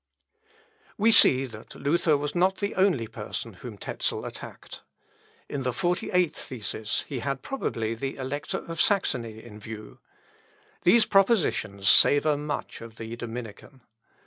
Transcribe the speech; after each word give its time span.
We 0.97 1.11
see 1.11 1.45
that 1.45 1.75
Luther 1.75 2.17
was 2.17 2.33
not 2.33 2.57
the 2.57 2.73
only 2.73 3.05
person 3.05 3.53
whom 3.61 3.77
Tezel 3.77 4.25
attacked. 4.25 4.81
In 5.47 5.61
the 5.61 5.71
forty 5.71 6.09
eighth 6.09 6.35
thesis 6.47 7.05
he 7.07 7.19
had 7.19 7.43
probably 7.43 7.93
the 7.93 8.15
Elector 8.15 8.65
of 8.65 8.81
Saxony 8.81 9.43
in 9.43 9.59
view. 9.59 9.99
These 10.85 11.05
propositions 11.05 11.87
savour 11.87 12.35
much 12.35 12.81
of 12.81 12.95
the 12.95 13.15
Dominican. 13.15 13.81